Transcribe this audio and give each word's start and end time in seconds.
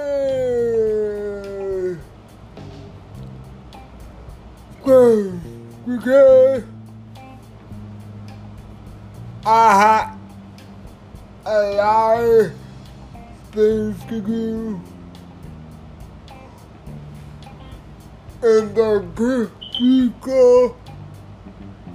Okay. 4.88 6.64
I 9.46 9.80
had 9.80 10.18
a 11.46 11.60
lot 11.76 12.20
of 12.20 12.52
things 13.52 13.98
to 14.10 14.22
do. 14.22 14.82
And 18.44 18.76
the 18.76 19.50
people 19.78 20.78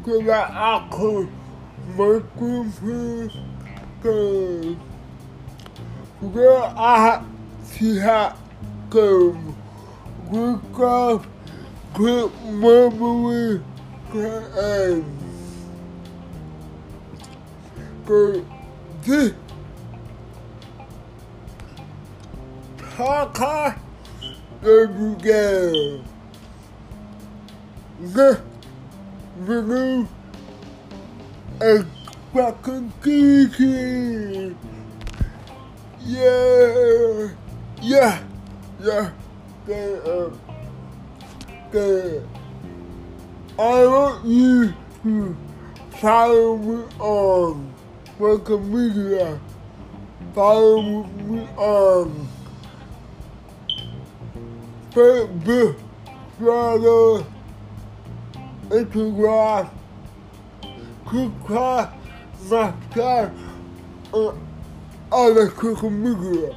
could 0.02 0.28
I 0.28 0.88
could 0.90 1.28
feel 2.78 3.30
good. 4.02 4.78
Girl, 6.32 6.72
I 6.76 6.96
had 7.02 7.24
to 7.74 8.00
come. 8.90 9.56
Good 10.30 10.60
God, 10.72 11.26
good 11.94 12.32
memory, 12.44 13.60
end. 14.14 15.04
Good. 18.06 18.46
This 19.02 19.32
podcast 22.78 23.78
that 24.62 24.94
you 24.98 25.16
get. 25.16 26.04
The 28.14 28.40
video 29.38 30.08
is 31.62 31.84
fucking 32.32 32.92
geeky. 33.00 34.56
Yeah, 36.00 37.28
yeah, 37.80 38.22
yeah. 38.80 39.10
The, 39.66 40.02
uh, 40.02 40.30
the, 41.70 42.26
I 43.58 43.86
want 43.86 44.24
you 44.26 44.74
to 45.04 45.36
follow 46.00 46.56
me 46.56 46.84
on 46.98 47.72
social 48.18 48.58
media. 48.58 49.38
Follow 50.34 51.04
me 51.04 51.46
on 51.56 52.28
Facebook, 54.90 55.76
Twitter, 56.38 57.24
Instagram, 58.70 59.70
Snapchat, 61.12 61.92
and 64.14 64.38
other 65.12 65.50
social 65.50 65.90
media. 65.90 66.56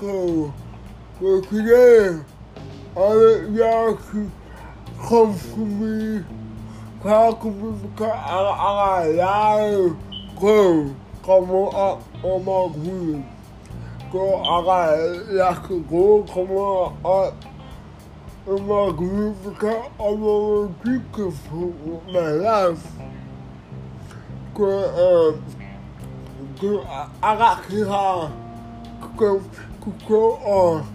So, 0.00 0.54
for 1.18 1.42
today, 1.42 2.18
I 2.96 3.00
want 3.00 3.54
y'all 3.54 3.96
to 3.96 4.30
come 4.98 5.38
to 5.38 5.58
me, 5.58 6.24
talk 7.02 7.42
to 7.42 7.50
me 7.50 7.78
because 7.82 8.12
I, 8.12 8.14
got 8.16 9.04
a 9.04 9.08
lot 9.08 9.74
of 9.74 9.96
clothes 10.38 10.94
coming 11.22 11.68
up 11.74 12.02
on 12.24 12.44
my 12.46 12.68
grid. 12.74 13.24
So 14.10 14.36
I 14.36 14.64
got 14.64 14.98
a 14.98 15.00
lot 15.34 15.70
of 15.70 15.88
gold 15.88 16.30
coming 16.30 16.96
up 17.04 17.34
in 18.46 18.66
my 18.66 18.90
group 18.96 19.36
because 19.44 19.90
I 19.98 20.02
want 20.02 20.82
to 20.82 20.90
keep 20.90 21.16
with 21.18 22.06
my 22.06 22.30
life. 22.30 22.86
Cause, 24.54 25.32
um, 25.32 25.44
I, 27.22 27.36
got 27.36 27.64
go 29.16 29.40
to 29.40 29.94
go 30.06 30.34
on 30.36 30.86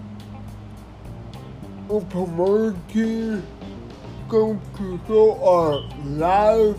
a 1.90 2.00
promotion, 2.01 3.45
go 4.29 4.53
go 5.07 5.31
on 5.34 6.19
live, 6.19 6.78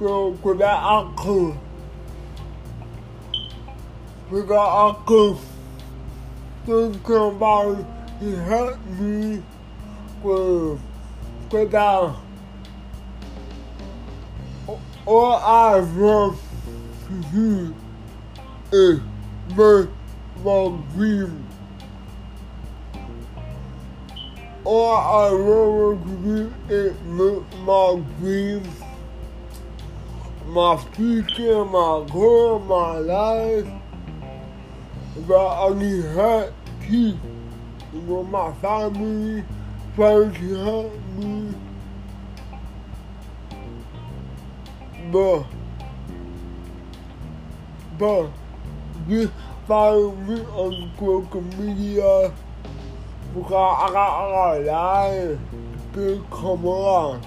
go 0.00 0.34
to 0.34 0.54
that 0.54 1.14
could. 1.16 1.56
Because 4.28 4.50
I 4.50 5.04
could 5.06 5.38
think 6.66 7.08
about 7.08 7.86
he 8.18 8.34
helped 8.34 8.86
me 8.98 9.42
with 10.24 10.80
without 11.52 12.16
all 15.06 15.36
I 15.36 15.80
want 15.80 16.38
to 17.06 17.22
do 17.32 17.74
is 18.72 19.00
make 19.56 19.88
my 20.44 20.78
dream. 20.94 21.46
All 24.64 24.96
I 24.96 25.32
want 25.32 26.06
to 26.06 26.16
do 26.24 26.54
is 26.68 27.00
make 27.02 27.58
my 27.60 28.02
dreams, 28.18 28.80
my 30.46 30.76
future, 30.94 31.64
my 31.64 32.04
goal, 32.12 32.58
my 32.58 32.98
life. 32.98 33.68
But 35.28 35.68
I 35.68 35.74
need 35.74 36.04
help 36.04 36.52
too. 36.82 37.16
You 37.94 38.22
my 38.24 38.52
family, 38.54 39.44
friends 39.94 40.36
help 40.36 40.92
me. 41.16 41.54
But, 45.12 45.44
but, 47.98 48.30
just 49.08 49.32
follow 49.66 50.12
me 50.16 50.40
on 50.40 50.92
social 50.98 51.42
media 51.58 52.32
because 53.34 53.52
I 53.52 53.92
got 53.92 54.26
a 54.26 54.28
lot 54.30 54.58
of 54.58 55.38
to 55.94 56.26
come 56.30 56.66
on. 56.66 57.20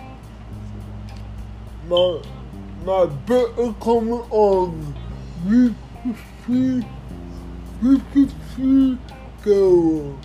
My, 1.87 2.21
my 2.85 3.05
book 3.05 3.57
is 3.57 3.73
coming 3.81 4.23
on 4.29 4.95
week 5.47 5.73
53 7.81 8.97
go. 9.43 10.19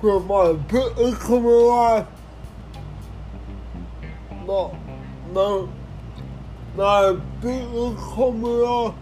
So 0.00 0.20
my 0.20 0.52
book 0.52 0.98
is 0.98 1.18
coming 1.18 1.50
on. 1.50 2.06
No, 4.46 4.78
no, 5.32 5.68
coming 8.14 8.44
on. 8.44 8.94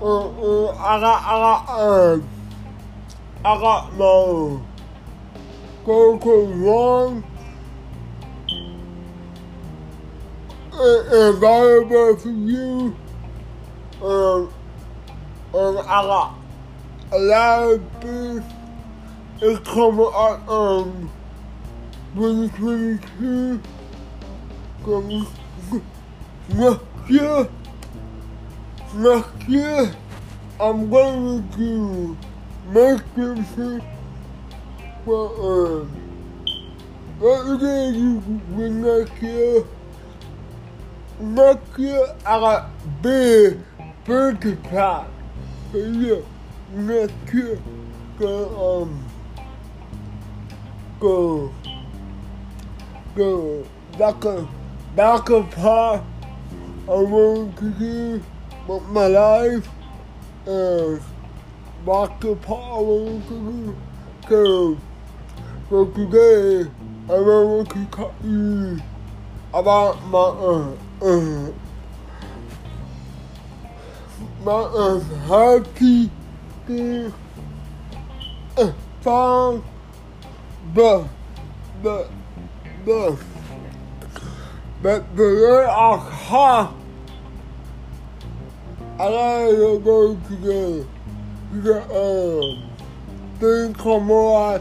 Uh, 0.00 0.04
uh, 0.04 0.76
I 0.76 1.00
got, 1.00 1.64
uh, 1.68 2.20
I 3.44 3.60
got 3.60 3.92
my 3.92 4.60
go 5.84 6.16
go 6.16 6.44
wrong. 6.46 7.24
Valuable 11.40 12.16
for 12.16 12.28
you. 12.30 12.96
And 14.00 14.48
a 15.52 17.18
lot 17.18 17.72
of 17.72 17.82
things 18.00 18.42
is 19.40 19.58
coming 19.60 20.10
out 20.14 20.48
um 20.48 21.10
2022 22.14 23.60
from 24.82 25.26
next 26.48 27.50
next 28.94 29.48
year 29.48 29.94
I'm 30.60 30.90
going 30.90 31.48
to 31.56 32.16
make 32.68 33.14
this 33.14 33.82
for 35.04 35.80
um 35.80 36.04
what 37.18 37.46
you 37.46 37.58
gonna 37.58 37.92
do 37.92 38.20
for 38.20 38.68
next 38.68 39.22
year? 39.22 39.64
Next 41.20 41.78
I 42.26 42.40
got 42.40 42.70
big 43.02 43.58
birthday 44.04 44.56
party 44.56 45.10
so 45.72 45.78
yeah 45.78 46.20
next 46.72 47.34
year 47.34 47.58
go 48.18 48.82
um 48.82 49.04
go 51.00 51.54
go 53.14 53.64
back 53.98 54.24
up 54.26 54.48
back 54.94 55.30
up 55.30 55.50
part 55.52 56.02
I 56.86 56.96
want 56.96 57.56
to 57.56 57.70
do 57.70 58.22
with 58.68 58.82
my 58.88 59.06
life 59.06 59.66
is. 60.46 61.02
back 61.86 62.24
I 62.24 62.28
want 62.28 63.28
to 63.28 63.34
do 63.34 63.76
so 64.28 64.78
for 65.70 65.86
today 65.92 66.70
I 67.08 67.12
want 67.12 67.70
to 67.70 67.84
talk 67.86 68.20
to 68.20 68.28
you 68.28 68.80
about 69.54 70.02
my 70.08 70.18
uh 70.18 70.76
uh 71.00 71.52
my 74.44 74.52
uh 74.52 75.00
happy 75.28 76.10
thing 76.66 77.12
uh, 78.58 78.72
song 79.02 79.64
but 80.74 81.08
but 81.82 82.10
but 84.84 85.16
but 85.16 85.16
the 85.16 85.22
way 85.22 85.64
I 85.64 85.96
I 88.96 88.98
gotta 88.98 89.80
go 89.82 90.14
to 90.14 90.36
the 90.36 90.86
to 91.52 91.60
the 91.62 91.78
um 91.88 92.70
thing 93.40 93.72
come 93.72 94.10
on. 94.10 94.60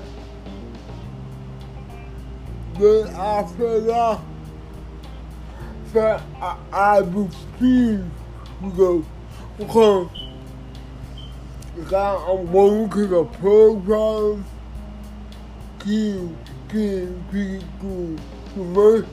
Then 2.80 3.08
after 3.10 3.82
that, 3.82 4.22
that 5.92 6.22
I, 6.42 6.58
I 6.72 6.98
refuse 7.00 8.10
to 8.62 8.72
go 8.78 9.06
because 9.58 10.08
because 11.76 12.30
I'm 12.30 12.50
going 12.50 12.90
to 12.92 13.08
the 13.08 13.26
program 13.26 14.46
to 15.80 16.38
to 16.70 17.24
to 17.30 17.60
to 17.82 18.18
to 18.54 18.64
make 18.64 19.06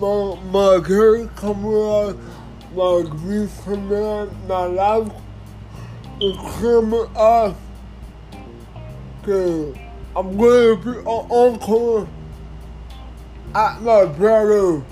my 0.00 0.38
my 0.50 0.80
hair 0.86 1.26
coming 1.28 1.72
out, 1.72 2.16
my 2.74 3.02
grease 3.08 3.60
coming 3.64 4.04
out, 4.04 4.28
my 4.46 4.64
life 4.64 5.12
is 6.20 6.36
coming 6.60 7.06
out. 7.16 7.56
I'm 10.14 10.38
to 10.38 10.76
be 10.84 10.90
an 10.90 11.26
uncle 11.32 12.08
at 13.54 13.80
my 13.82 14.04
brother. 14.04 14.82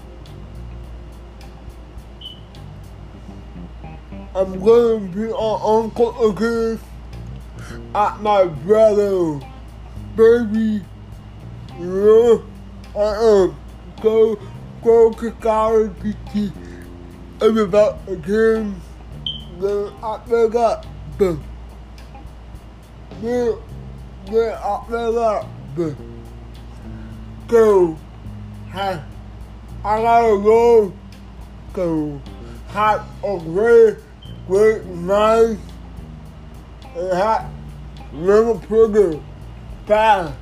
I'm 4.35 4.61
to 4.61 5.09
be 5.15 5.25
an 5.25 5.61
uncle 5.63 6.31
again 6.31 6.81
at 7.95 8.21
my 8.21 8.45
brother. 8.47 9.41
Baby, 10.17 10.85
you 11.79 11.87
know, 11.87 12.45
I 12.97 13.45
am 13.45 13.57
go 14.01 14.39
to 15.15 15.31
college 15.41 15.93
to 16.03 17.59
about 17.59 18.05
the 18.05 18.17
then 18.17 19.91
then 24.27 24.53
after 24.63 25.13
that, 25.13 25.47
the 25.75 25.97
go. 27.49 27.97
Have 28.71 29.05
I 29.85 30.03
gotta 30.03 30.43
go 30.43 30.93
go. 31.73 32.21
Have 32.69 33.07
a 33.25 33.39
great 33.39 33.97
great 34.47 34.85
night 34.85 35.59
and 36.95 37.13
have 37.13 37.51
little 38.13 38.59
pretty 38.59 39.23
fast 39.87 40.35